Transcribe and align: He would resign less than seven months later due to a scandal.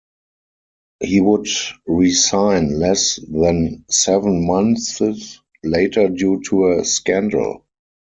He 1.01 1.21
would 1.21 1.45
resign 1.85 2.79
less 2.79 3.17
than 3.17 3.85
seven 3.87 4.47
months 4.47 4.99
later 5.63 6.09
due 6.09 6.41
to 6.49 6.69
a 6.71 6.85
scandal. 6.85 7.65